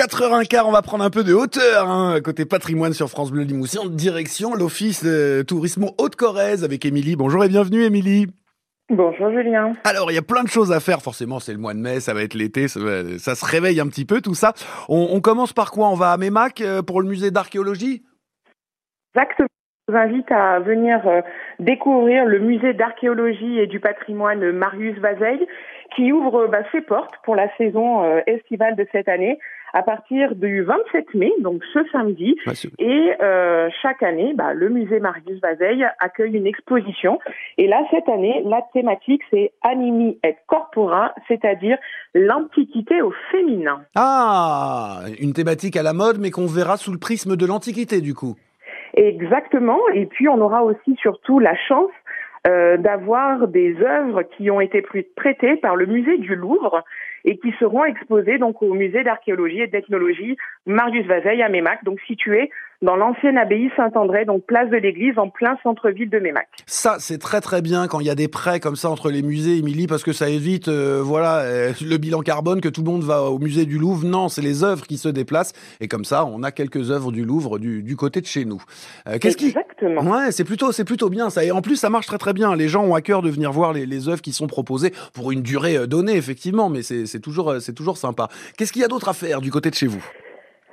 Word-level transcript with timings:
4h15, 0.00 0.62
on 0.64 0.72
va 0.72 0.80
prendre 0.80 1.04
un 1.04 1.10
peu 1.10 1.24
de 1.24 1.34
hauteur 1.34 1.86
hein, 1.86 2.22
côté 2.24 2.46
patrimoine 2.46 2.94
sur 2.94 3.10
France 3.10 3.30
Bleu 3.30 3.42
Limousin, 3.42 3.82
direction 3.90 4.54
l'Office 4.54 5.04
de 5.04 5.42
tourisme 5.46 5.88
Haute-Corrèze 5.98 6.64
avec 6.64 6.86
Émilie. 6.86 7.16
Bonjour 7.16 7.44
et 7.44 7.48
bienvenue 7.48 7.82
Émilie. 7.82 8.26
Bonjour 8.88 9.30
Julien. 9.30 9.74
Alors 9.84 10.10
il 10.10 10.14
y 10.14 10.18
a 10.18 10.22
plein 10.22 10.42
de 10.42 10.48
choses 10.48 10.72
à 10.72 10.80
faire, 10.80 11.02
forcément 11.02 11.38
c'est 11.38 11.52
le 11.52 11.58
mois 11.58 11.74
de 11.74 11.80
mai, 11.80 12.00
ça 12.00 12.14
va 12.14 12.22
être 12.22 12.32
l'été, 12.32 12.66
ça, 12.66 13.34
se 13.34 13.44
réveille 13.44 13.78
un 13.78 13.88
petit 13.88 14.06
peu 14.06 14.22
tout 14.22 14.32
ça. 14.32 14.54
On, 14.88 15.20
commence 15.20 15.52
par 15.52 15.70
quoi? 15.70 15.90
On 15.90 15.96
va 15.96 16.12
à 16.12 16.16
Mémac 16.16 16.62
euh, 16.62 16.80
pour 16.80 17.02
le 17.02 17.06
musée 17.06 17.30
d'archéologie? 17.30 18.02
Exactement. 19.14 19.48
Je 19.86 19.92
vous 19.92 19.98
invite 19.98 20.32
à 20.32 20.60
venir 20.60 21.06
euh, 21.06 21.20
découvrir 21.58 22.24
le 22.24 22.38
musée 22.38 22.72
d'archéologie 22.72 23.58
et 23.58 23.66
du 23.66 23.80
patrimoine 23.80 24.50
Marius 24.52 24.98
Vazeille 24.98 25.46
qui 25.94 26.10
ouvre 26.10 26.46
bah, 26.46 26.62
ses 26.72 26.80
portes 26.80 27.16
pour 27.24 27.36
la 27.36 27.54
saison 27.56 28.02
euh, 28.02 28.20
estivale 28.26 28.76
de 28.76 28.86
cette 28.92 29.08
année 29.08 29.38
à 29.72 29.82
partir 29.82 30.34
du 30.34 30.62
27 30.62 31.14
mai, 31.14 31.32
donc 31.40 31.62
ce 31.72 31.80
samedi. 31.92 32.36
et 32.78 33.12
euh, 33.22 33.68
chaque 33.82 34.02
année, 34.02 34.32
bah, 34.34 34.52
le 34.54 34.68
musée 34.68 35.00
Marius 35.00 35.40
Vazeille 35.40 35.86
accueille 35.98 36.36
une 36.36 36.46
exposition. 36.46 37.18
Et 37.58 37.66
là, 37.66 37.82
cette 37.90 38.08
année, 38.08 38.42
la 38.46 38.62
thématique, 38.72 39.22
c'est 39.30 39.52
Animi 39.62 40.18
et 40.24 40.36
Corpora, 40.46 41.14
c'est-à-dire 41.28 41.78
l'Antiquité 42.14 43.02
au 43.02 43.12
féminin. 43.30 43.82
Ah, 43.94 45.02
une 45.20 45.32
thématique 45.32 45.76
à 45.76 45.82
la 45.82 45.92
mode, 45.92 46.18
mais 46.20 46.30
qu'on 46.30 46.46
verra 46.46 46.76
sous 46.76 46.92
le 46.92 46.98
prisme 46.98 47.36
de 47.36 47.46
l'Antiquité, 47.46 48.00
du 48.00 48.14
coup. 48.14 48.36
Exactement. 48.94 49.78
Et 49.94 50.06
puis, 50.06 50.28
on 50.28 50.40
aura 50.40 50.64
aussi 50.64 50.96
surtout 51.00 51.38
la 51.38 51.54
chance 51.68 51.90
euh, 52.46 52.76
d'avoir 52.78 53.48
des 53.48 53.76
œuvres 53.82 54.22
qui 54.22 54.50
ont 54.50 54.60
été 54.60 54.82
prêtées 55.14 55.56
par 55.56 55.76
le 55.76 55.84
musée 55.86 56.16
du 56.18 56.34
Louvre 56.34 56.82
et 57.24 57.38
qui 57.38 57.52
seront 57.58 57.84
exposées 57.84 58.38
donc 58.38 58.62
au 58.62 58.74
musée 58.74 59.04
d'archéologie 59.04 59.60
et 59.60 59.66
d'ethnologie 59.66 60.36
Marius 60.66 61.06
Vazeille 61.06 61.42
à 61.42 61.48
Mémac, 61.48 61.84
donc 61.84 62.00
situé 62.06 62.50
dans 62.82 62.96
l'ancienne 62.96 63.36
abbaye 63.36 63.70
Saint-André, 63.76 64.24
donc 64.24 64.44
place 64.46 64.70
de 64.70 64.76
l'église 64.76 65.18
en 65.18 65.28
plein 65.28 65.58
centre-ville 65.62 66.08
de 66.08 66.18
Mémac. 66.18 66.48
Ça, 66.66 66.96
c'est 66.98 67.18
très 67.18 67.40
très 67.40 67.60
bien 67.60 67.88
quand 67.88 68.00
il 68.00 68.06
y 68.06 68.10
a 68.10 68.14
des 68.14 68.28
prêts 68.28 68.60
comme 68.60 68.76
ça 68.76 68.88
entre 68.88 69.10
les 69.10 69.22
musées, 69.22 69.58
Émilie, 69.58 69.86
parce 69.86 70.02
que 70.02 70.12
ça 70.12 70.28
évite 70.28 70.68
euh, 70.68 71.00
voilà 71.02 71.40
euh, 71.40 71.72
le 71.82 71.96
bilan 71.98 72.20
carbone 72.20 72.60
que 72.60 72.68
tout 72.68 72.82
le 72.82 72.90
monde 72.90 73.02
va 73.02 73.22
au 73.24 73.38
musée 73.38 73.66
du 73.66 73.78
Louvre. 73.78 74.06
Non, 74.06 74.28
c'est 74.28 74.42
les 74.42 74.64
œuvres 74.64 74.86
qui 74.86 74.96
se 74.96 75.08
déplacent 75.08 75.52
et 75.80 75.88
comme 75.88 76.04
ça, 76.04 76.24
on 76.24 76.42
a 76.42 76.52
quelques 76.52 76.90
œuvres 76.90 77.12
du 77.12 77.24
Louvre 77.24 77.58
du, 77.58 77.82
du 77.82 77.96
côté 77.96 78.20
de 78.20 78.26
chez 78.26 78.44
nous. 78.44 78.62
Euh, 79.06 79.18
qu'est-ce 79.18 79.44
Exactement. 79.44 80.02
Ouais, 80.02 80.32
c'est 80.32 80.44
plutôt 80.44 80.72
c'est 80.72 80.84
plutôt 80.84 81.10
bien 81.10 81.30
ça. 81.30 81.44
Et 81.44 81.50
en 81.50 81.62
plus, 81.62 81.76
ça 81.76 81.90
marche 81.90 82.06
très 82.06 82.18
très 82.18 82.32
bien. 82.32 82.54
Les 82.56 82.68
gens 82.68 82.84
ont 82.84 82.94
à 82.94 83.02
cœur 83.02 83.22
de 83.22 83.30
venir 83.30 83.52
voir 83.52 83.72
les, 83.72 83.86
les 83.86 84.08
œuvres 84.08 84.22
qui 84.22 84.32
sont 84.32 84.46
proposées 84.46 84.92
pour 85.12 85.32
une 85.32 85.42
durée 85.42 85.86
donnée, 85.86 86.16
effectivement, 86.16 86.68
mais 86.70 86.82
c'est 86.82 87.20
toujours 87.20 87.56
c'est 87.60 87.74
toujours 87.74 87.96
sympa. 87.96 88.28
Qu'est-ce 88.56 88.72
qu'il 88.72 88.82
y 88.82 88.84
a 88.84 88.88
d'autre 88.88 89.08
à 89.08 89.12
faire 89.12 89.40
du 89.40 89.50
côté 89.50 89.70
de 89.70 89.74
chez 89.74 89.86
vous? 89.86 90.04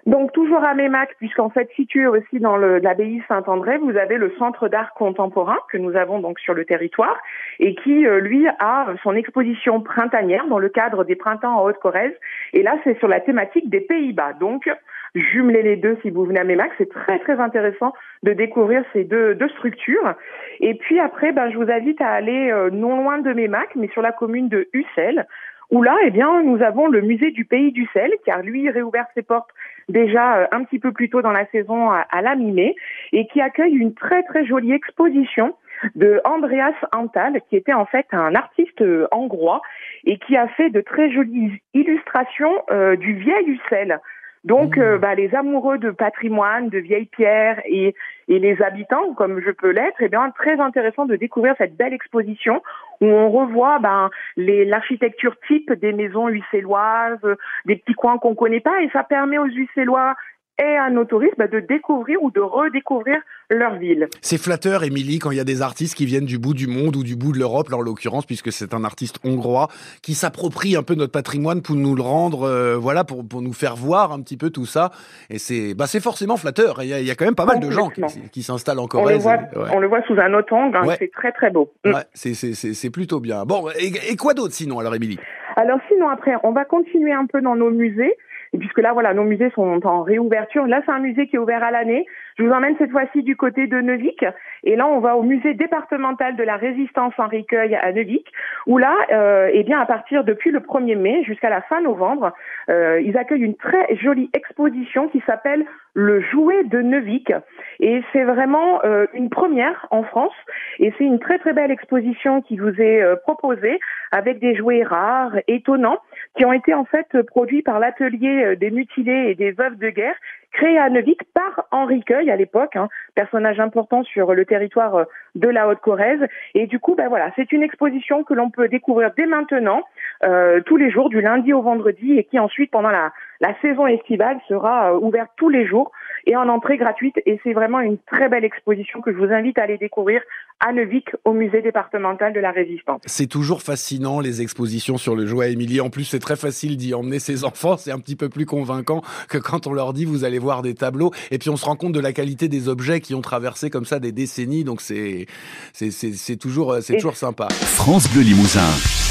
Donc 0.08 0.32
toujours 0.32 0.64
à 0.64 0.74
Mémac, 0.74 1.16
puisqu'en 1.18 1.50
fait 1.50 1.70
situé 1.76 2.08
aussi 2.08 2.40
dans 2.40 2.56
l'abbaye 2.56 3.22
Saint-André, 3.28 3.78
vous 3.78 3.98
avez 3.98 4.16
le 4.16 4.34
centre 4.40 4.70
d'art 4.70 4.94
contemporain 4.94 5.58
que 5.70 5.78
nous 5.78 5.98
avons 5.98 6.20
donc 6.20 6.40
sur 6.40 6.54
le 6.54 6.64
territoire 6.64 7.18
et 7.60 7.76
qui 7.76 8.08
euh, 8.08 8.22
lui 8.22 8.48
a 8.48 8.88
son 9.04 9.16
exposition 9.16 9.82
printanière 9.82 10.48
dans 10.48 10.60
le 10.60 10.70
cadre 10.70 11.04
des 11.04 11.16
printemps 11.16 11.58
en 11.58 11.64
Haute-Corrèze. 11.66 12.14
Et 12.54 12.64
là 12.64 12.78
c'est 12.86 12.98
sur 13.00 13.10
la 13.10 13.20
thématique 13.20 13.70
des 13.70 13.82
Pays-Bas. 13.82 14.32
Donc 14.40 14.70
jumelez 15.14 15.62
les 15.62 15.76
deux 15.76 15.98
si 16.02 16.10
vous 16.10 16.24
venez 16.24 16.40
à 16.40 16.44
Mémac, 16.46 16.72
c'est 16.78 16.90
très 16.90 17.20
très 17.20 17.40
intéressant 17.40 17.94
de 18.24 18.34
découvrir 18.34 18.84
ces 18.94 19.04
deux, 19.04 19.36
deux 19.36 19.50
structures. 19.50 20.14
Et 20.60 20.76
puis 20.76 21.00
après, 21.00 21.32
ben, 21.32 21.52
je 21.52 21.58
vous 21.58 21.70
invite 21.70 22.02
à 22.02 22.10
aller 22.10 22.50
euh, 22.52 22.70
non 22.70 23.02
loin 23.02 23.20
de 23.20 23.32
Mémac, 23.34 23.70
mais 23.76 23.90
sur 23.90 24.02
la 24.02 24.12
commune 24.12 24.50
de 24.50 24.68
Ussel, 24.74 25.28
où 25.70 25.84
là, 25.84 25.98
eh 26.06 26.12
bien, 26.12 26.44
nous 26.44 26.62
avons 26.62 26.88
le 26.88 27.02
musée 27.02 27.32
du 27.32 27.46
pays 27.46 27.72
du 27.72 27.88
sel, 27.94 28.12
car 28.26 28.42
lui 28.42 28.70
réouvert 28.70 29.06
ses 29.14 29.22
portes 29.22 29.50
déjà 29.90 30.38
euh, 30.38 30.48
un 30.52 30.64
petit 30.64 30.80
peu 30.80 30.92
plus 30.92 31.10
tôt 31.10 31.22
dans 31.22 31.32
la 31.32 31.46
saison 31.48 31.90
à, 31.92 32.22
la 32.22 32.36
mi-mai, 32.36 32.76
et 33.12 33.28
qui 33.28 33.42
accueille 33.42 33.76
une 33.76 33.94
très 33.94 34.24
très 34.24 34.46
jolie 34.46 34.72
exposition 34.72 35.56
de 35.96 36.22
Andreas 36.24 36.74
Antal, 36.94 37.42
qui 37.50 37.56
était 37.56 37.74
en 37.74 37.86
fait 37.86 38.08
un 38.12 38.34
artiste 38.34 38.82
euh, 38.82 39.08
hongrois 39.12 39.62
et 40.06 40.18
qui 40.18 40.36
a 40.36 40.48
fait 40.48 40.70
de 40.70 40.82
très 40.82 41.12
jolies 41.12 41.62
illustrations 41.74 42.64
euh, 42.72 42.96
du 42.96 43.14
vieil 43.14 43.46
Ussel. 43.48 44.00
Donc, 44.44 44.78
mmh. 44.78 44.98
bah, 44.98 45.14
les 45.14 45.36
amoureux 45.36 45.78
de 45.78 45.92
patrimoine, 45.92 46.70
de 46.70 46.78
vieilles 46.78 47.08
pierres 47.08 47.62
et, 47.66 47.96
et 48.30 48.40
les 48.40 48.62
habitants, 48.62 49.14
comme 49.14 49.42
je 49.42 49.52
peux 49.52 49.72
l'être, 49.72 49.98
eh 50.00 50.08
bien, 50.08 50.30
très 50.30 50.60
intéressant 50.60 51.06
de 51.06 51.18
découvrir 51.18 51.54
cette 51.58 51.76
belle 51.76 51.94
exposition 51.94 52.62
où 53.02 53.06
on 53.06 53.30
revoit 53.30 53.80
ben, 53.80 54.10
l'architecture 54.36 55.36
type 55.48 55.72
des 55.74 55.94
maisons 55.94 56.28
huisselloises, 56.28 57.20
des 57.66 57.76
petits 57.76 57.94
coins 57.94 58.18
qu'on 58.18 58.36
connaît 58.36 58.60
pas, 58.60 58.82
et 58.82 58.90
ça 58.90 59.04
permet 59.04 59.38
aux 59.38 59.46
huissellois 59.46 60.16
et 60.60 60.78
à 60.78 60.90
nos 60.90 61.06
touristes 61.06 61.36
bah, 61.38 61.48
de 61.48 61.60
découvrir 61.60 62.22
ou 62.24 62.32
de 62.32 62.40
redécouvrir 62.40 63.18
leur 63.50 63.76
ville. 63.76 64.08
C'est 64.22 64.38
flatteur, 64.38 64.84
Émilie, 64.84 65.20
quand 65.20 65.32
il 65.32 65.38
y 65.38 65.40
a 65.40 65.46
des 65.46 65.62
artistes 65.62 65.96
qui 65.96 66.06
viennent 66.06 66.26
du 66.26 66.38
bout 66.38 66.54
du 66.54 66.68
monde 66.68 66.96
ou 66.96 67.04
du 67.04 67.16
bout 67.16 67.32
de 67.32 67.40
l'Europe, 67.40 67.72
en 67.72 67.82
l'occurrence, 67.82 68.26
puisque 68.26 68.52
c'est 68.52 68.74
un 68.74 68.84
artiste 68.84 69.20
hongrois, 69.24 69.68
qui 70.02 70.14
s'approprie 70.14 70.76
un 70.76 70.84
peu 70.84 70.96
notre 70.96 71.12
patrimoine 71.12 71.62
pour 71.62 71.76
nous 71.76 71.96
le 71.96 72.02
rendre, 72.02 72.44
euh, 72.44 72.76
voilà, 72.76 73.04
pour, 73.04 73.28
pour 73.28 73.42
nous 73.42 73.54
faire 73.54 73.76
voir 73.76 74.12
un 74.12 74.22
petit 74.22 74.38
peu 74.38 74.50
tout 74.50 74.66
ça. 74.66 74.92
Et 75.30 75.38
c'est 75.38 75.74
bah, 75.74 75.86
forcément 75.88 76.38
flatteur. 76.38 76.84
Il 76.84 76.90
y, 76.90 76.94
a, 76.94 77.00
il 77.00 77.06
y 77.06 77.12
a 77.12 77.16
quand 77.16 77.26
même 77.26 77.36
pas 77.36 77.46
mal 77.46 77.60
de 77.60 77.70
gens 77.72 77.90
qui, 77.90 78.02
qui 78.32 78.44
s'installent 78.44 78.80
en 78.80 78.88
Corrèze. 78.88 79.26
On 79.26 79.32
le 79.32 79.38
voit, 79.38 79.76
on 79.76 79.80
le 79.80 79.88
voit 79.88 80.02
sous 80.08 80.20
un 80.20 80.34
autre 80.34 80.54
angle, 80.54 80.78
hein, 80.78 80.96
c'est 81.00 81.12
très 81.12 81.32
très 81.32 81.50
beau. 81.50 81.72
Mm. 81.86 81.94
Ouais, 81.94 82.04
c'est 82.14 82.90
plutôt 82.90 83.20
bien. 83.20 83.46
Bon, 83.46 83.70
et, 83.80 84.12
et 84.12 84.16
quoi 84.16 84.34
d'autre 84.34 84.54
sinon, 84.54 84.80
alors, 84.80 84.96
Émilie? 84.96 85.20
Alors 85.56 85.80
sinon 85.88 86.08
après, 86.10 86.34
on 86.44 86.52
va 86.52 86.66
continuer 86.66 87.14
un 87.14 87.26
peu 87.26 87.42
dans 87.42 87.56
nos 87.56 87.72
musées. 87.72 88.16
Et 88.54 88.58
puisque 88.58 88.80
là, 88.80 88.94
voilà, 88.94 89.14
nos 89.14 89.24
musées 89.24 89.50
sont 89.52 89.86
en 89.86 90.04
réouverture. 90.04 90.66
Là, 90.68 90.82
c'est 90.86 90.92
un 90.92 91.00
musée 91.00 91.28
qui 91.28 91.36
est 91.36 91.40
ouvert 91.40 91.64
à 91.64 91.72
l'année. 91.72 92.06
Je 92.38 92.44
vous 92.44 92.52
emmène 92.52 92.76
cette 92.78 92.92
fois-ci 92.92 93.24
du 93.24 93.36
côté 93.36 93.68
de 93.68 93.82
Neuvic. 93.82 94.26
Et 94.64 94.76
là, 94.76 94.88
on 94.88 95.00
va 95.00 95.18
au 95.18 95.24
musée 95.24 95.54
départemental 95.54 96.36
de 96.36 96.44
la 96.44 96.56
résistance 96.56 97.14
en 97.18 97.28
recueil 97.28 97.76
à 97.76 97.92
Neuvic, 97.92 98.32
où 98.66 98.78
là, 98.78 98.96
euh, 99.12 99.50
eh 99.52 99.64
bien, 99.64 99.80
à 99.80 99.86
partir 99.86 100.24
depuis 100.24 100.52
le 100.52 100.60
1er 100.60 100.96
mai 100.98 101.24
jusqu'à 101.24 101.50
la 101.50 101.62
fin 101.62 101.82
novembre, 101.82 102.34
euh, 102.70 103.02
ils 103.02 103.18
accueillent 103.18 103.44
une 103.44 103.56
très 103.56 103.96
jolie 103.96 104.30
exposition 104.34 105.10
qui 105.10 105.22
s'appelle 105.26 105.66
Le 106.00 106.22
jouet 106.22 106.64
de 106.66 106.80
Neuvic. 106.80 107.34
Et 107.80 108.04
c'est 108.14 108.24
vraiment 108.24 108.86
euh, 108.86 109.08
une 109.16 109.32
première 109.32 109.88
en 109.90 110.04
France. 110.04 110.36
Et 110.78 110.94
c'est 110.96 111.04
une 111.04 111.18
très 111.18 111.40
très 111.40 111.54
belle 111.54 111.72
exposition 111.72 112.44
qui 112.44 112.56
vous 112.56 112.80
est 112.80 113.02
euh, 113.02 113.16
proposée 113.16 113.80
avec 114.12 114.38
des 114.38 114.56
jouets 114.56 114.84
rares, 114.84 115.34
étonnants, 115.48 115.98
qui 116.38 116.46
ont 116.46 116.54
été 116.54 116.76
en 116.76 116.86
fait 116.86 117.20
produits 117.24 117.64
par 117.64 117.80
l'atelier 117.80 118.44
euh, 118.46 118.56
des 118.56 118.70
mutilés 118.70 119.32
et 119.32 119.34
des 119.34 119.50
veuves 119.50 119.78
de 119.78 119.90
guerre 119.90 120.16
créé 120.58 120.78
à 120.78 120.90
Neuvic 120.90 121.22
par 121.34 121.66
Henri 121.72 122.04
Cueil 122.04 122.32
à 122.32 122.36
l'époque, 122.36 122.76
hein, 122.76 122.90
personnage 123.16 123.60
important 123.60 124.04
sur 124.04 124.34
le 124.34 124.46
territoire 124.46 124.96
euh, 124.96 125.04
de 125.36 125.48
la 125.48 125.68
Haute-Corrèze. 125.68 126.26
Et 126.56 126.68
du 126.68 126.80
coup, 126.80 126.96
ben 126.96 127.10
voilà, 127.10 127.32
c'est 127.36 127.52
une 127.52 127.64
exposition 127.64 128.24
que 128.24 128.34
l'on 128.34 128.50
peut 128.50 128.68
découvrir 128.68 129.12
dès 129.16 129.26
maintenant, 129.26 129.84
euh, 130.24 130.62
tous 130.62 130.78
les 130.78 130.90
jours, 130.90 131.10
du 131.10 131.22
lundi 131.22 131.54
au 131.54 131.62
vendredi, 131.62 132.18
et 132.18 132.24
qui 132.24 132.40
ensuite, 132.40 132.72
pendant 132.72 132.90
la, 132.90 133.12
la 133.40 133.60
saison 133.62 133.88
estivale, 133.88 134.40
sera 134.48 134.94
euh, 134.94 135.00
ouverte 135.00 135.32
tous 135.38 135.50
les 135.50 135.68
jours 135.68 135.92
et 136.26 136.36
en 136.36 136.50
entrée 136.50 136.78
gratuite. 136.78 137.16
Et 137.26 137.40
c'est 137.44 137.54
vraiment 137.54 137.80
une 137.80 137.98
très 137.98 138.30
belle 138.30 138.44
exposition 138.44 139.02
que 139.02 139.12
je 139.12 139.18
vous 139.18 139.32
invite 139.32 139.58
à 139.58 139.64
aller 139.64 139.78
découvrir 139.78 140.22
à 140.60 140.74
Neuvic, 140.74 141.10
au 141.24 141.34
musée 141.34 141.62
départemental 141.62 142.34
de 142.34 142.40
la 142.40 142.52
Résistance. 142.52 143.02
C'est 143.06 143.28
toujours 143.28 143.62
fascinant 143.62 144.20
les 144.20 144.42
expositions 144.42 144.98
sur 144.98 145.16
le 145.16 145.28
jouet 145.28 145.52
Émilie. 145.52 145.82
En 145.82 145.92
plus, 145.92 146.04
c'est 146.04 146.20
très 146.20 146.36
facile 146.36 146.78
d'y 146.78 146.96
emmener 146.96 147.20
ses 147.20 147.44
enfants. 147.46 147.78
C'est 147.78 147.92
un 147.92 148.00
petit 148.00 148.16
peu 148.16 148.28
plus 148.28 148.46
convaincant 148.46 149.02
que 149.30 149.38
quand 149.38 149.68
on 149.68 149.74
leur 149.74 149.94
dit 149.94 150.06
vous 150.06 150.26
allez 150.26 150.40
voir 150.40 150.64
des 150.64 150.74
tableaux. 150.74 151.12
Et 151.32 151.38
puis 151.38 151.50
on 151.50 151.58
se 151.58 151.66
rend 151.66 151.76
compte 151.76 151.94
de 151.94 152.00
la 152.00 152.12
qualité 152.12 152.48
des 152.48 152.70
objets 152.70 153.02
qui 153.02 153.14
ont 153.14 153.22
traversé 153.22 153.70
comme 153.70 153.86
ça 153.86 154.00
des 154.00 154.12
décennies. 154.12 154.64
Donc 154.64 154.82
c'est 154.82 155.28
c'est 155.74 156.38
toujours 156.38 156.78
c'est 156.82 156.96
toujours 156.96 157.18
sympa. 157.18 157.48
France 157.50 158.12
Bleu 158.12 158.24
Limousin 158.24 159.07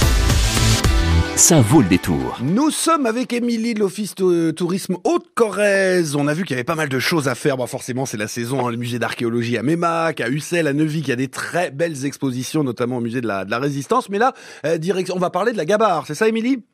ça 1.36 1.60
vaut 1.60 1.82
le 1.82 1.88
détour. 1.88 2.38
Nous 2.42 2.70
sommes 2.70 3.04
avec 3.04 3.34
Émilie 3.34 3.74
de 3.74 3.80
l'Office 3.80 4.14
Tourisme 4.14 4.96
Haute-Corrèze. 5.04 6.16
On 6.16 6.28
a 6.28 6.32
vu 6.32 6.44
qu'il 6.44 6.52
y 6.52 6.54
avait 6.54 6.64
pas 6.64 6.74
mal 6.74 6.88
de 6.88 6.98
choses 6.98 7.28
à 7.28 7.34
faire. 7.34 7.58
Bon, 7.58 7.66
forcément, 7.66 8.06
c'est 8.06 8.16
la 8.16 8.26
saison, 8.26 8.66
hein, 8.66 8.70
le 8.70 8.78
musée 8.78 8.98
d'archéologie 8.98 9.58
à 9.58 9.62
Mémac, 9.62 10.22
à 10.22 10.30
Ussel, 10.30 10.66
à 10.66 10.72
Neuvy, 10.72 11.00
il 11.00 11.08
y 11.08 11.12
a 11.12 11.16
des 11.16 11.28
très 11.28 11.70
belles 11.70 12.06
expositions, 12.06 12.64
notamment 12.64 12.96
au 12.96 13.00
musée 13.00 13.20
de 13.20 13.26
la, 13.26 13.44
de 13.44 13.50
la 13.50 13.58
Résistance. 13.58 14.08
Mais 14.08 14.18
là, 14.18 14.32
euh, 14.64 14.78
on 15.14 15.18
va 15.18 15.28
parler 15.28 15.52
de 15.52 15.58
la 15.58 15.66
Gabarre, 15.66 16.06
c'est 16.06 16.14
ça, 16.14 16.26
Émilie? 16.26 16.64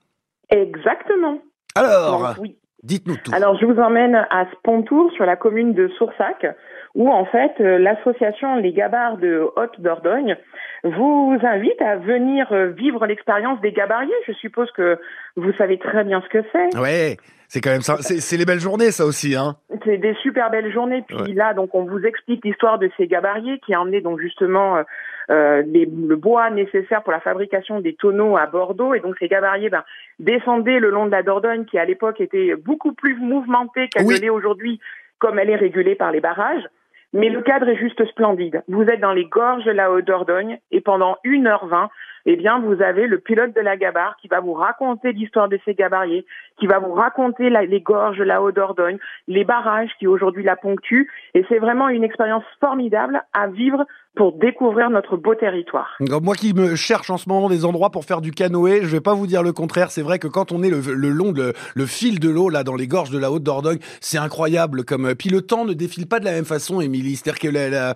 Exactement. 0.48 1.38
Alors, 1.74 2.36
oui. 2.38 2.56
dites-nous 2.84 3.16
tout. 3.16 3.32
Alors, 3.34 3.58
je 3.60 3.66
vous 3.66 3.80
emmène 3.80 4.14
à 4.14 4.46
Spontour, 4.52 5.10
sur 5.16 5.26
la 5.26 5.34
commune 5.34 5.74
de 5.74 5.88
Soursac, 5.98 6.46
où 6.94 7.10
en 7.10 7.24
fait, 7.24 7.52
euh, 7.60 7.78
l'association 7.78 8.56
Les 8.56 8.72
Gabarres 8.72 9.16
de 9.16 9.48
Haute-Dordogne 9.56 10.36
vous 10.84 11.38
invite 11.42 11.80
à 11.80 11.96
venir 11.96 12.52
euh, 12.52 12.66
vivre 12.66 13.06
l'expérience 13.06 13.60
des 13.60 13.72
gabariers. 13.72 14.12
Je 14.26 14.32
suppose 14.32 14.70
que 14.72 14.98
vous 15.36 15.52
savez 15.54 15.78
très 15.78 16.04
bien 16.04 16.22
ce 16.22 16.28
que 16.28 16.44
c'est. 16.52 16.78
Ouais, 16.78 17.16
c'est 17.48 17.60
quand 17.60 17.70
même 17.70 17.82
ça. 17.82 17.96
C'est 18.00 18.36
les 18.36 18.44
belles 18.44 18.60
journées, 18.60 18.90
ça 18.90 19.06
aussi, 19.06 19.36
hein. 19.36 19.56
c'est 19.84 19.98
des 19.98 20.14
super 20.22 20.50
belles 20.50 20.72
journées. 20.72 21.04
Puis 21.06 21.32
là, 21.34 21.54
donc, 21.54 21.74
on 21.74 21.84
vous 21.84 22.04
explique 22.04 22.44
l'histoire 22.44 22.78
de 22.78 22.90
ces 22.96 23.06
gabariers 23.06 23.58
qui 23.64 23.74
a 23.74 23.80
emmené 23.80 24.00
donc 24.00 24.20
justement 24.20 24.82
euh, 25.30 25.62
les, 25.66 25.86
le 25.86 26.16
bois 26.16 26.50
nécessaire 26.50 27.02
pour 27.02 27.12
la 27.12 27.20
fabrication 27.20 27.80
des 27.80 27.94
tonneaux 27.94 28.36
à 28.36 28.46
Bordeaux. 28.46 28.94
Et 28.94 29.00
donc, 29.00 29.16
ces 29.18 29.28
gabariers 29.28 29.70
ben, 29.70 29.84
descendaient 30.18 30.80
le 30.80 30.90
long 30.90 31.06
de 31.06 31.12
la 31.12 31.22
Dordogne, 31.22 31.64
qui 31.64 31.78
à 31.78 31.84
l'époque 31.84 32.20
était 32.20 32.54
beaucoup 32.56 32.92
plus 32.92 33.16
mouvementée 33.16 33.88
qu'elle 33.88 34.06
ne 34.06 34.16
l'est 34.16 34.30
aujourd'hui, 34.30 34.80
comme 35.18 35.38
elle 35.38 35.50
est 35.50 35.56
régulée 35.56 35.94
par 35.94 36.12
les 36.12 36.20
barrages. 36.20 36.64
Mais 37.12 37.28
le 37.28 37.42
cadre 37.42 37.68
est 37.68 37.76
juste 37.76 38.04
splendide. 38.06 38.62
Vous 38.68 38.84
êtes 38.84 39.00
dans 39.00 39.12
les 39.12 39.26
gorges 39.26 39.64
de 39.64 39.70
la 39.70 39.90
Haute-Dordogne 39.90 40.58
et 40.70 40.80
pendant 40.80 41.16
1h20, 41.24 41.88
eh 42.26 42.36
bien, 42.36 42.60
vous 42.60 42.82
avez 42.82 43.06
le 43.06 43.18
pilote 43.18 43.54
de 43.54 43.60
la 43.60 43.76
Gabarre 43.76 44.16
qui 44.20 44.28
va 44.28 44.40
vous 44.40 44.52
raconter 44.52 45.12
l'histoire 45.12 45.48
de 45.48 45.58
ces 45.64 45.74
gabariers, 45.74 46.24
qui 46.58 46.66
va 46.66 46.78
vous 46.78 46.92
raconter 46.92 47.50
les 47.50 47.80
gorges 47.80 48.18
de 48.18 48.24
la 48.24 48.42
Haute-Dordogne, 48.42 48.98
les 49.28 49.44
barrages 49.44 49.90
qui 49.98 50.06
aujourd'hui 50.06 50.44
la 50.44 50.56
ponctuent. 50.56 51.10
Et 51.34 51.44
c'est 51.48 51.58
vraiment 51.58 51.88
une 51.88 52.04
expérience 52.04 52.44
formidable 52.60 53.22
à 53.32 53.48
vivre 53.48 53.84
pour 54.14 54.34
découvrir 54.34 54.90
notre 54.90 55.16
beau 55.16 55.34
territoire. 55.34 55.96
Moi 56.00 56.34
qui 56.34 56.52
me 56.52 56.76
cherche 56.76 57.08
en 57.08 57.16
ce 57.16 57.28
moment 57.28 57.48
des 57.48 57.64
endroits 57.64 57.90
pour 57.90 58.04
faire 58.04 58.20
du 58.20 58.30
canoë, 58.30 58.80
je 58.82 58.88
vais 58.88 59.00
pas 59.00 59.14
vous 59.14 59.26
dire 59.26 59.42
le 59.42 59.52
contraire. 59.52 59.90
C'est 59.90 60.02
vrai 60.02 60.18
que 60.18 60.28
quand 60.28 60.52
on 60.52 60.62
est 60.62 60.68
le, 60.68 61.08
long 61.08 61.32
de 61.32 61.54
le 61.74 61.86
fil 61.86 62.20
de 62.20 62.28
l'eau 62.28 62.50
là 62.50 62.62
dans 62.62 62.76
les 62.76 62.86
gorges 62.86 63.10
de 63.10 63.18
la 63.18 63.30
Haute 63.30 63.42
Dordogne, 63.42 63.78
c'est 64.00 64.18
incroyable. 64.18 64.84
Comme 64.84 65.14
puis 65.14 65.30
le 65.30 65.40
temps 65.40 65.64
ne 65.64 65.72
défile 65.72 66.06
pas 66.06 66.20
de 66.20 66.26
la 66.26 66.32
même 66.32 66.44
façon, 66.44 66.82
Émilie. 66.82 67.16
C'est-à-dire 67.16 67.40
que 67.40 67.48
la, 67.48 67.94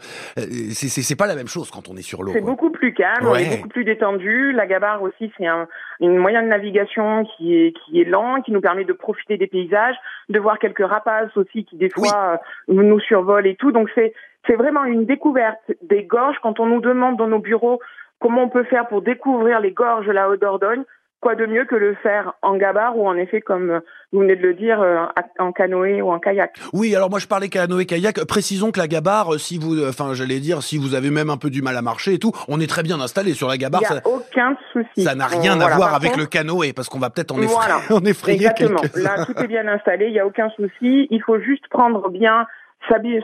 c'est 0.73 1.19
pas 1.19 1.27
la 1.27 1.35
même 1.35 1.49
chose 1.49 1.71
quand 1.71 1.89
on 1.91 1.97
est 1.97 2.03
sur 2.03 2.23
l'eau. 2.23 2.33
C'est 2.33 2.41
beaucoup 2.41 2.71
plus 2.71 2.95
calme, 2.95 3.27
on 3.27 3.35
est 3.35 3.57
beaucoup 3.57 3.69
plus 3.69 3.85
détendu. 3.85 4.16
La 4.25 4.67
Gabarre 4.67 5.03
aussi, 5.03 5.33
c'est 5.37 5.47
un 5.47 5.69
une 6.01 6.17
moyen 6.17 6.43
de 6.43 6.49
navigation 6.49 7.25
qui 7.25 7.57
est 7.57 7.73
qui 7.73 8.01
est 8.01 8.05
lent, 8.05 8.43
qui 8.43 8.53
nous 8.53 8.61
permet 8.61 8.85
de 8.85 8.93
profiter 8.93 9.37
des 9.37 9.47
paysages, 9.47 9.97
de 10.29 10.39
voir 10.39 10.59
quelques 10.59 10.87
rapaces 10.87 11.37
aussi 11.37 11.65
qui 11.65 11.77
des 11.77 11.91
fois 11.91 12.41
euh, 12.69 12.75
nous 12.75 13.01
survolent 13.01 13.47
et 13.47 13.57
tout. 13.57 13.73
Donc 13.73 13.91
c'est 13.95 14.13
c'est 14.47 14.57
vraiment 14.57 14.85
une 14.85 15.05
découverte 15.05 15.73
des 15.83 16.05
gorges. 16.05 16.37
Quand 16.43 16.61
on 16.61 16.67
nous 16.67 16.81
demande 16.81 17.17
dans 17.17 17.29
nos 17.29 17.39
bureaux 17.39 17.81
comment 18.21 18.45
on 18.45 18.49
peut 18.49 18.65
faire 18.65 18.89
pour 18.89 19.03
découvrir 19.03 19.61
les 19.61 19.73
gorges 19.73 20.07
de 20.07 20.13
la 20.13 20.29
Haute-Dordogne, 20.29 20.85
quoi 21.21 21.35
de 21.35 21.47
mieux 21.47 21.65
que 21.65 21.75
le 21.75 21.95
faire 22.03 22.35
en 22.43 22.57
gabar 22.57 22.97
ou 22.97 23.09
en 23.09 23.17
effet, 23.17 23.41
comme 23.41 23.81
vous 24.13 24.21
venez 24.21 24.37
de 24.37 24.43
le 24.43 24.55
dire, 24.55 24.81
euh, 24.81 25.05
en 25.39 25.53
canoë 25.53 26.03
ou 26.03 26.11
en 26.11 26.19
kayak? 26.19 26.59
Oui, 26.73 26.95
alors 26.95 27.11
moi 27.11 27.19
je 27.19 27.27
parlais 27.27 27.49
canoë-kayak. 27.49 28.25
Précisons 28.27 28.71
que 28.71 28.79
la 28.79 28.87
gabar, 28.87 29.35
euh, 29.35 29.39
si 29.39 29.59
vous, 29.59 29.85
enfin 29.87 30.15
j'allais 30.15 30.41
dire, 30.41 30.63
si 30.63 30.79
vous 30.79 30.95
avez 30.95 31.11
même 31.11 31.31
un 31.31 31.37
peu 31.37 31.51
du 31.51 31.63
mal 31.63 31.77
à 31.77 31.83
marcher 31.83 32.15
et 32.15 32.19
tout, 32.19 32.33
on 32.49 32.61
est 32.61 32.69
très 32.69 32.83
bien 32.83 33.01
installé 33.01 33.35
sur 33.35 33.49
la 33.49 33.57
gabar. 33.57 33.81
Il 33.83 33.93
n'y 33.93 33.99
a 33.99 34.07
aucun 34.07 34.57
souci. 34.73 35.03
Ça 35.03 35.15
n'a 35.15 35.27
rien 35.27 35.61
à 35.61 35.77
voir 35.77 35.95
avec 35.95 36.17
le 36.17 36.27
canoë, 36.27 36.73
parce 36.73 36.89
qu'on 36.89 36.99
va 36.99 37.11
peut-être 37.11 37.33
en 37.33 37.43
effrayer, 37.43 37.55
voilà. 37.55 37.81
en 37.91 38.05
effrayer 38.05 38.37
Exactement. 38.37 38.83
Là, 38.95 39.25
tout 39.25 39.39
est 39.39 39.49
bien 39.49 39.67
installé, 39.67 40.07
il 40.07 40.13
n'y 40.13 40.21
a 40.21 40.27
aucun 40.27 40.51
souci. 40.51 41.09
Il 41.11 41.23
faut 41.25 41.41
juste 41.41 41.69
prendre 41.69 42.09
bien 42.11 42.47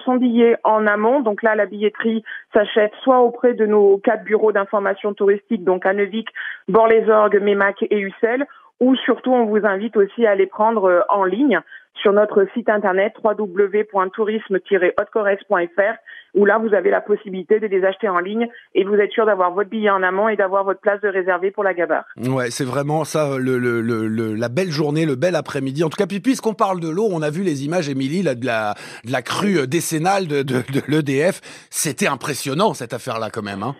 son 0.05 0.17
billet 0.17 0.57
en 0.65 0.87
amont. 0.87 1.21
Donc 1.21 1.43
là, 1.43 1.55
la 1.55 1.67
billetterie 1.67 2.25
s'achète 2.53 2.93
soit 3.03 3.21
auprès 3.21 3.55
de 3.55 3.67
nos 3.67 3.99
quatre 3.99 4.25
bureaux 4.25 4.53
d'information 4.53 5.15
touristique, 5.15 5.65
donc 5.65 5.87
à 5.87 5.93
Neuvik, 5.93 6.29
Bord-les-Orgues, 6.69 7.41
Mémac 7.41 7.77
et 7.83 7.99
Ussel, 7.99 8.47
ou 8.83 8.95
surtout 8.97 9.33
on 9.33 9.47
vous 9.47 9.65
invite 9.65 9.97
aussi 9.97 10.27
à 10.27 10.35
les 10.35 10.47
prendre 10.47 10.87
euh, 10.87 11.01
en 11.09 11.23
ligne 11.23 11.61
sur 12.03 12.13
notre 12.13 12.45
site 12.53 12.69
internet 12.69 13.13
www.tourisme-hautecores.fr 13.23 15.95
où 16.35 16.47
là 16.47 16.59
vous 16.59 16.75
avez 16.75 16.91
la 16.91 17.01
possibilité 17.01 17.61
de 17.61 17.69
les 17.69 17.85
acheter 17.85 18.09
en 18.09 18.19
ligne 18.19 18.49
et 18.75 18.83
vous 18.83 18.97
êtes 18.97 19.13
sûr 19.13 19.25
d'avoir 19.25 19.53
votre 19.53 19.71
billet 19.71 19.91
en 19.91 20.03
amont 20.03 20.29
et 20.29 20.35
d'avoir 20.35 20.65
votre 20.65 20.81
place 20.81 21.01
de 21.01 21.07
réservée 21.07 21.53
pour 21.53 21.63
la 21.63 21.75
gabarre. 21.75 22.07
Ouais, 22.17 22.51
c'est 22.51 22.65
vraiment 22.65 23.05
ça 23.05 23.39
le, 23.39 23.57
le, 23.59 23.81
le, 23.81 24.35
la 24.35 24.49
belle 24.49 24.71
journée, 24.71 25.07
le 25.07 25.15
bel 25.15 25.37
après-midi. 25.37 25.85
En 25.85 25.89
tout 25.89 25.99
cas, 25.99 26.09
puis 26.09 26.19
puisqu'on 26.19 26.55
parle 26.55 26.81
de 26.81 26.89
l'eau, 26.89 27.07
on 27.13 27.23
a 27.23 27.31
vu 27.31 27.43
les 27.43 27.65
images, 27.65 27.89
Émilie, 27.89 28.23
là, 28.23 28.35
de 28.35 28.47
la 28.47 28.75
de 29.05 29.13
la 29.13 29.23
crue 29.23 29.69
décennale 29.69 30.27
de, 30.27 30.43
de, 30.43 30.55
de 30.55 30.83
l'EDF. 30.89 31.41
C'était 31.71 32.09
impressionnant 32.09 32.75
cette 32.75 32.95
affaire-là 32.95 33.31
quand 33.31 33.43
même. 33.43 33.63
Hein. 33.63 33.77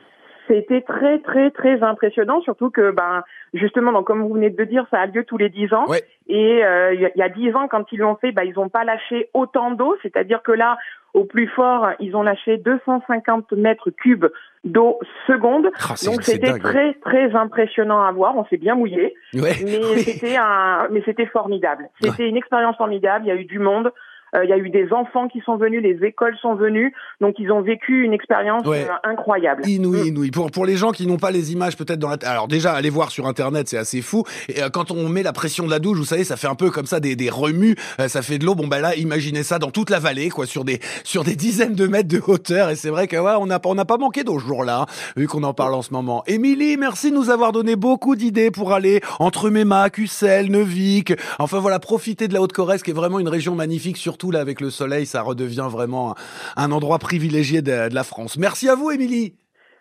C'était 0.47 0.83
très 0.83 1.19
très 1.21 1.51
très 1.51 1.83
impressionnant, 1.83 2.41
surtout 2.43 2.71
que 2.71 2.93
ben 2.93 3.25
justement, 3.55 3.93
donc, 3.93 4.07
comme 4.07 4.23
vous 4.23 4.35
venez 4.35 4.51
de 4.51 4.65
dire, 4.65 4.87
ça 4.91 5.01
a 5.01 5.07
lieu 5.07 5.25
tous 5.25 5.39
les 5.39 5.49
dix 5.49 5.73
ans. 5.73 5.87
Et 6.29 6.65
euh, 6.65 6.95
il 6.95 7.11
y 7.15 7.23
a 7.23 7.29
dix 7.29 7.55
ans, 7.55 7.69
quand 7.69 7.85
ils 7.93 7.99
l'ont 7.99 8.17
fait, 8.17 8.33
ben, 8.33 8.45
ils 8.45 8.55
n'ont 8.55 8.69
pas 8.69 8.85
lâché 8.85 9.29
autant 9.35 9.73
d'eau, 9.73 9.97
c'est-à-dire 10.03 10.43
que 10.43 10.53
là, 10.53 10.79
au 11.15 11.25
plus 11.25 11.47
fort, 11.49 11.89
ils 12.01 12.17
ont 12.17 12.23
lâché 12.23 12.57
250 12.57 13.53
mètres 13.53 13.91
cubes 13.91 14.27
d'eau 14.65 14.99
seconde. 15.27 15.71
Ah, 15.79 15.95
donc 16.05 16.23
c'était 16.23 16.59
très 16.59 16.95
très 16.95 17.35
impressionnant 17.35 18.03
à 18.03 18.13
voir. 18.13 18.37
On 18.37 18.47
s'est 18.47 18.57
bien 18.57 18.75
mouillé, 18.75 19.15
mais 19.35 19.53
c'était 19.99 20.37
un, 20.37 20.89
mais 20.91 21.03
c'était 21.05 21.27
formidable. 21.27 21.91
C'était 22.01 22.29
une 22.29 22.37
expérience 22.37 22.77
formidable. 22.77 23.27
Il 23.27 23.29
y 23.29 23.33
a 23.33 23.37
eu 23.37 23.45
du 23.45 23.59
monde. 23.59 23.93
Euh, 24.35 24.45
il 24.45 24.51
y 24.51 24.53
a 24.53 24.57
eu 24.57 24.71
des 24.71 24.93
enfants 24.93 25.29
qui 25.29 25.41
sont 25.41 25.57
venus, 25.57 25.83
les 25.83 26.07
écoles 26.07 26.37
sont 26.41 26.55
venues, 26.55 26.95
donc 27.21 27.35
ils 27.39 27.53
ont 27.53 27.61
vécu 27.61 28.03
une 28.05 28.15
expérience 28.15 28.63
euh, 28.67 28.87
incroyable. 29.05 29.67
Inouï, 29.69 30.05
mm. 30.05 30.07
inouï. 30.07 30.31
Pour 30.31 30.51
pour 30.51 30.65
les 30.65 30.77
gens 30.77 30.91
qui 30.91 31.07
n'ont 31.07 31.19
pas 31.19 31.31
les 31.31 31.53
images 31.53 31.77
peut-être 31.77 31.99
dans 31.99 32.09
la 32.09 32.17
alors 32.25 32.49
déjà 32.49 32.73
allez 32.73 32.89
voir 32.89 33.11
sur 33.11 33.27
internet, 33.27 33.69
c'est 33.69 33.77
assez 33.77 34.01
fou. 34.01 34.25
Et 34.49 34.63
euh, 34.63 34.71
quand 34.71 34.91
on 34.91 35.09
met 35.09 35.23
la 35.23 35.35
pression 35.35 35.67
de 35.67 35.71
la 35.71 35.79
douche, 35.79 35.99
vous 35.99 36.05
savez, 36.05 36.25
ça 36.25 36.37
fait 36.37 36.47
un 36.47 36.55
peu 36.55 36.71
comme 36.71 36.87
ça 36.87 36.99
des, 36.99 37.15
des 37.15 37.29
remues, 37.29 37.77
ça 38.07 38.23
fait 38.23 38.39
de 38.39 38.47
l'eau. 38.47 38.55
Bon 38.55 38.69
ben 38.69 38.81
là, 38.81 38.97
imaginez 38.97 39.43
ça 39.43 39.59
dans 39.59 39.71
toute 39.71 39.91
la 39.91 39.99
vallée, 39.99 40.31
quoi, 40.31 40.47
sur 40.47 40.65
des 40.65 40.81
sur 41.05 41.25
des 41.25 41.37
dizaines 41.37 41.75
de 41.75 41.87
mètres 41.87 42.09
de 42.09 42.21
hauteur. 42.27 42.71
Et 42.71 42.77
c'est 42.77 42.91
vrai 42.91 43.09
que 43.09 43.17
ouais, 43.17 43.35
on 43.39 43.47
n'a 43.47 43.61
on 43.67 43.75
n'a 43.75 43.85
pas 43.85 43.99
manqué 43.99 44.25
d'eau 44.25 44.41
ce 44.41 44.47
jour-là, 44.47 44.83
hein, 44.83 44.87
vu 45.17 45.29
qu'on 45.29 45.43
en 45.43 45.53
parle 45.53 45.75
en 45.75 45.83
ce 45.83 45.93
moment. 45.93 46.25
Émilie, 46.27 46.79
merci 46.79 47.11
de 47.11 47.17
nous 47.17 47.29
avoir 47.29 47.53
donné 47.53 47.77
beaucoup 47.77 48.17
d'idées 48.17 48.51
pour 48.51 48.73
aller 48.73 49.03
entre 49.19 49.51
Méma, 49.51 49.91
Cussel, 49.91 50.51
Neuvik. 50.51 51.13
Enfin 51.39 51.59
voilà, 51.59 51.79
profiter 51.79 52.29
de 52.29 52.35
la 52.35 52.41
Haute-Corrèze, 52.41 52.83
qui 52.83 52.93
est 52.93 52.95
vraiment 52.95 53.19
une 53.19 53.29
région 53.29 53.55
magnifique, 53.55 53.99
surtout 53.99 54.22
là 54.31 54.41
avec 54.41 54.61
le 54.61 54.71
soleil, 54.71 55.07
ça 55.07 55.23
redevient 55.23 55.69
vraiment 55.71 56.15
un, 56.57 56.73
endroit 56.73 56.99
privilégié 56.99 57.63
de, 57.63 57.93
la 57.93 58.05
France. 58.05 58.39
Merci 58.39 58.69
à 58.69 58.75
vous, 58.75 58.91
Émilie. 58.91 59.35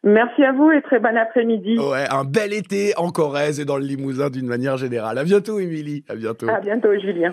Merci 0.03 0.43
à 0.43 0.51
vous 0.51 0.71
et 0.71 0.81
très 0.81 0.99
bon 0.99 1.15
après-midi. 1.15 1.77
Ouais, 1.77 2.05
un 2.09 2.23
bel 2.23 2.53
été 2.53 2.93
en 2.97 3.11
Corrèze 3.11 3.59
et 3.59 3.65
dans 3.65 3.77
le 3.77 3.83
Limousin 3.83 4.31
d'une 4.31 4.47
manière 4.47 4.77
générale. 4.77 5.17
À 5.19 5.23
bientôt, 5.23 5.59
Émilie. 5.59 6.03
À 6.09 6.15
bientôt. 6.15 6.49
À 6.49 6.59
bientôt, 6.59 6.89
Julien. 6.99 7.31